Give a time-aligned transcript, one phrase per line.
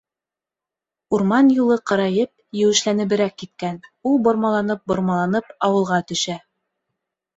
[1.17, 3.77] Урман юлы ҡарайып, еүешләнеберәк киткән;
[4.13, 6.39] ул бормаланып-бормаланып ауылға төшә.